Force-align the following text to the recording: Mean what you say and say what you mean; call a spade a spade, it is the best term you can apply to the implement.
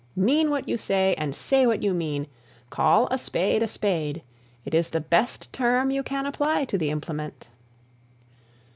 Mean 0.15 0.49
what 0.49 0.67
you 0.67 0.77
say 0.79 1.13
and 1.19 1.35
say 1.35 1.67
what 1.67 1.83
you 1.83 1.93
mean; 1.93 2.25
call 2.71 3.07
a 3.11 3.19
spade 3.19 3.61
a 3.61 3.67
spade, 3.67 4.23
it 4.65 4.73
is 4.73 4.89
the 4.89 4.99
best 4.99 5.53
term 5.53 5.91
you 5.91 6.01
can 6.01 6.25
apply 6.25 6.65
to 6.65 6.77
the 6.79 6.89
implement. 6.89 7.45